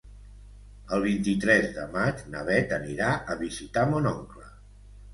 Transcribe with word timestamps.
El 0.97 1.03
vint-i-tres 1.03 1.69
de 1.77 1.85
maig 1.97 2.25
na 2.33 2.43
Beth 2.51 2.75
anirà 2.81 3.13
a 3.35 3.39
visitar 3.47 3.89
mon 3.95 4.15
oncle. 4.19 4.53